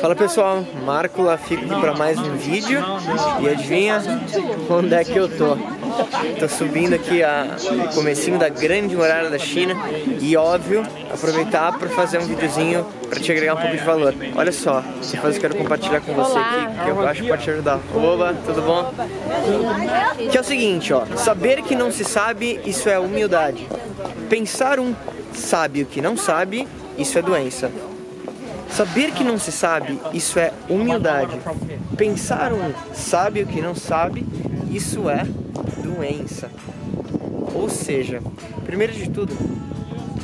Fala 0.00 0.16
pessoal, 0.16 0.64
Marco 0.84 1.20
Lafico 1.20 1.68
para 1.78 1.94
mais 1.94 2.18
um 2.18 2.34
vídeo 2.34 2.82
e 3.40 3.48
adivinha 3.48 4.02
onde 4.70 4.94
é 4.94 5.04
que 5.04 5.14
eu 5.14 5.28
tô? 5.28 5.58
Tô 6.38 6.48
subindo 6.48 6.94
aqui 6.94 7.22
a 7.22 7.56
comecinho 7.94 8.38
da 8.38 8.48
grande 8.48 8.96
muralha 8.96 9.28
da 9.28 9.38
China 9.38 9.74
e 10.18 10.34
óbvio 10.36 10.82
aproveitar 11.12 11.78
para 11.78 11.90
fazer 11.90 12.18
um 12.18 12.24
videozinho 12.24 12.86
para 13.10 13.20
te 13.20 13.30
agregar 13.30 13.54
um 13.54 13.58
pouco 13.58 13.76
de 13.76 13.84
valor. 13.84 14.14
Olha 14.34 14.52
só, 14.52 14.82
se 15.02 15.18
faz 15.18 15.34
eu 15.34 15.40
quero 15.42 15.56
compartilhar 15.56 16.00
com 16.00 16.14
você 16.14 16.38
aqui 16.38 16.84
que 16.84 16.88
eu 16.88 17.06
acho 17.06 17.22
que 17.22 17.28
pode 17.28 17.42
te 17.42 17.50
ajudar. 17.50 17.78
Oba, 17.94 18.34
tudo 18.46 18.62
bom? 18.62 18.94
Que 20.30 20.38
é 20.38 20.40
o 20.40 20.44
seguinte, 20.44 20.94
ó, 20.94 21.04
saber 21.14 21.62
que 21.62 21.74
não 21.74 21.92
se 21.92 22.04
sabe, 22.04 22.58
isso 22.64 22.88
é 22.88 22.98
humildade. 22.98 23.68
Pensar 24.30 24.80
um 24.80 24.94
sabe 25.34 25.82
o 25.82 25.86
que 25.86 26.00
não 26.00 26.16
sabe, 26.16 26.66
isso 26.96 27.18
é 27.18 27.22
doença. 27.22 27.70
Saber 28.72 29.12
que 29.12 29.24
não 29.24 29.38
se 29.38 29.52
sabe, 29.52 30.00
isso 30.12 30.38
é 30.38 30.52
humildade. 30.68 31.38
Pensar 31.96 32.52
um 32.52 32.72
sabe 32.94 33.42
o 33.42 33.46
que 33.46 33.60
não 33.60 33.74
sabe, 33.74 34.26
isso 34.70 35.10
é 35.10 35.24
doença. 35.82 36.50
Ou 37.54 37.68
seja, 37.68 38.22
primeiro 38.64 38.92
de 38.92 39.10
tudo, 39.10 39.36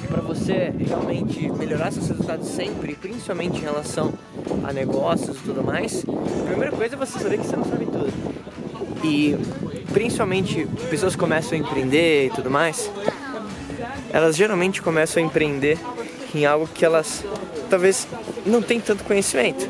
para 0.09 0.21
você 0.21 0.73
realmente 0.79 1.51
melhorar 1.51 1.91
seus 1.91 2.09
resultados 2.09 2.49
sempre, 2.49 2.95
principalmente 2.95 3.59
em 3.59 3.63
relação 3.63 4.15
a 4.65 4.73
negócios 4.73 5.37
e 5.37 5.41
tudo 5.41 5.63
mais, 5.63 6.05
a 6.09 6.47
primeira 6.47 6.75
coisa 6.75 6.95
é 6.95 6.99
você 6.99 7.19
saber 7.19 7.39
que 7.39 7.47
você 7.47 7.57
não 7.57 7.65
sabe 7.65 7.85
tudo. 7.87 8.13
E 9.05 9.37
principalmente 9.93 10.67
pessoas 10.89 11.17
começam 11.17 11.59
a 11.59 11.61
empreender 11.61 12.27
e 12.27 12.31
tudo 12.31 12.51
mais, 12.51 12.91
elas 14.13 14.37
geralmente 14.37 14.81
começam 14.81 15.23
a 15.23 15.27
empreender 15.27 15.79
em 16.35 16.47
algo 16.47 16.67
que 16.67 16.85
elas 16.85 17.25
talvez 17.69 18.07
não 18.45 18.63
tem 18.63 18.81
tanto 18.81 19.05
conhecimento. 19.05 19.69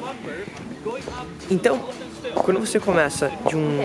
Então, 1.50 1.80
quando 2.34 2.60
você 2.60 2.78
começa 2.78 3.30
de, 3.48 3.56
um, 3.56 3.78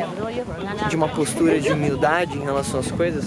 de 0.90 0.96
uma 0.96 1.08
postura 1.08 1.60
de 1.60 1.72
humildade 1.72 2.38
em 2.38 2.42
relação 2.42 2.80
às 2.80 2.92
coisas, 2.92 3.26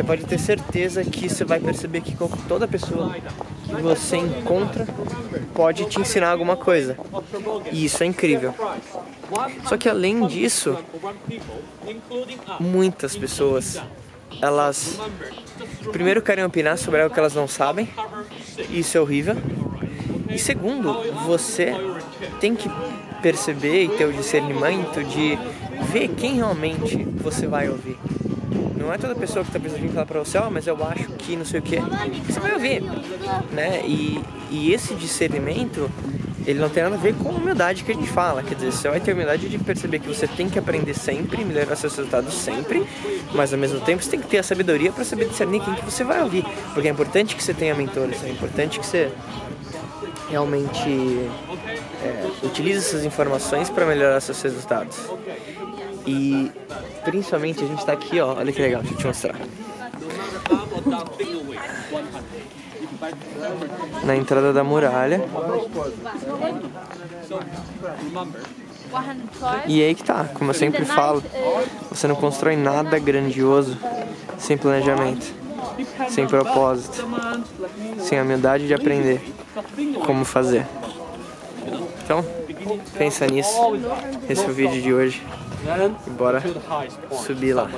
você 0.00 0.04
pode 0.04 0.24
ter 0.24 0.38
certeza 0.38 1.04
que 1.04 1.28
você 1.28 1.44
vai 1.44 1.60
perceber 1.60 2.00
que 2.00 2.16
toda 2.48 2.66
pessoa 2.66 3.14
que 3.64 3.82
você 3.82 4.16
encontra 4.16 4.86
pode 5.54 5.84
te 5.86 6.00
ensinar 6.00 6.30
alguma 6.30 6.56
coisa. 6.56 6.96
E 7.70 7.84
isso 7.84 8.02
é 8.02 8.06
incrível. 8.06 8.54
Só 9.66 9.76
que 9.76 9.88
além 9.88 10.26
disso, 10.26 10.76
muitas 12.58 13.16
pessoas 13.16 13.80
elas 14.40 14.98
primeiro 15.92 16.22
querem 16.22 16.44
opinar 16.44 16.78
sobre 16.78 17.02
algo 17.02 17.12
que 17.12 17.20
elas 17.20 17.34
não 17.34 17.46
sabem. 17.46 17.88
Isso 18.70 18.96
é 18.96 19.00
horrível. 19.00 19.36
E 20.32 20.38
segundo, 20.38 20.92
você 21.26 21.74
tem 22.40 22.54
que 22.54 22.70
perceber 23.20 23.84
e 23.84 23.88
ter 23.88 24.04
o 24.06 24.12
discernimento 24.12 25.02
de 25.04 25.38
ver 25.92 26.08
quem 26.08 26.36
realmente 26.36 27.04
você 27.04 27.46
vai 27.46 27.68
ouvir. 27.68 27.96
Não 28.76 28.92
é 28.92 28.96
toda 28.96 29.14
pessoa 29.14 29.44
que 29.44 29.50
está 29.50 29.60
precisando 29.60 29.92
falar 29.92 30.06
para 30.06 30.20
você, 30.20 30.38
oh, 30.38 30.50
mas 30.50 30.66
eu 30.66 30.76
acho 30.84 31.04
que 31.18 31.36
não 31.36 31.44
sei 31.44 31.60
o 31.60 31.62
que, 31.62 31.76
você 32.26 32.40
vai 32.40 32.54
ouvir, 32.54 32.82
né? 33.52 33.82
E, 33.84 34.20
e 34.50 34.72
esse 34.72 34.94
discernimento, 34.94 35.90
ele 36.46 36.58
não 36.58 36.70
tem 36.70 36.82
nada 36.82 36.94
a 36.94 36.98
ver 36.98 37.14
com 37.14 37.28
a 37.28 37.32
humildade 37.32 37.84
que 37.84 37.92
a 37.92 37.94
gente 37.94 38.08
fala. 38.08 38.42
Quer 38.42 38.54
dizer, 38.54 38.72
você 38.72 38.88
vai 38.88 38.98
ter 38.98 39.10
a 39.10 39.14
humildade 39.14 39.48
de 39.48 39.58
perceber 39.58 39.98
que 39.98 40.08
você 40.08 40.26
tem 40.26 40.48
que 40.48 40.58
aprender 40.58 40.94
sempre, 40.94 41.44
melhorar 41.44 41.76
seus 41.76 41.94
resultados 41.94 42.32
sempre, 42.32 42.86
mas 43.34 43.52
ao 43.52 43.58
mesmo 43.58 43.80
tempo 43.80 44.02
você 44.02 44.10
tem 44.10 44.20
que 44.20 44.28
ter 44.28 44.38
a 44.38 44.42
sabedoria 44.42 44.90
para 44.90 45.04
saber 45.04 45.28
discernir 45.28 45.60
quem 45.60 45.74
que 45.74 45.84
você 45.84 46.02
vai 46.02 46.22
ouvir. 46.22 46.44
Porque 46.72 46.88
é 46.88 46.90
importante 46.90 47.36
que 47.36 47.44
você 47.44 47.52
tenha 47.52 47.74
mentores, 47.74 48.24
é 48.24 48.30
importante 48.30 48.80
que 48.80 48.86
você 48.86 49.12
realmente 50.30 51.28
é, 52.02 52.30
utilize 52.42 52.78
essas 52.78 53.04
informações 53.04 53.68
para 53.68 53.84
melhorar 53.84 54.20
seus 54.20 54.40
resultados. 54.40 54.96
E 56.06 56.50
principalmente 57.04 57.62
a 57.62 57.66
gente 57.66 57.80
está 57.80 57.92
aqui, 57.92 58.20
ó, 58.20 58.36
olha 58.36 58.52
que 58.52 58.62
legal, 58.62 58.80
deixa 58.80 58.94
eu 58.94 58.98
te 58.98 59.06
mostrar. 59.06 59.36
Na 64.04 64.16
entrada 64.16 64.52
da 64.52 64.64
muralha. 64.64 65.22
E 69.66 69.82
aí 69.82 69.94
que 69.94 70.02
tá, 70.02 70.24
como 70.34 70.50
eu 70.50 70.54
sempre 70.54 70.84
falo, 70.84 71.22
você 71.90 72.06
não 72.06 72.14
constrói 72.14 72.56
nada 72.56 72.98
grandioso 72.98 73.76
sem 74.38 74.56
planejamento 74.56 75.39
sem 76.08 76.26
propósito, 76.26 77.06
sem 77.98 78.18
a 78.18 78.22
humildade 78.22 78.66
de 78.66 78.74
aprender 78.74 79.22
como 80.04 80.24
fazer. 80.24 80.66
Então, 82.04 82.24
pensa 82.96 83.26
nisso. 83.26 83.56
Esse 84.28 84.44
é 84.44 84.48
o 84.48 84.52
vídeo 84.52 84.82
de 84.82 84.92
hoje. 84.92 85.22
E 86.06 86.10
bora 86.10 86.42
subir 87.24 87.52
lá. 87.52 87.70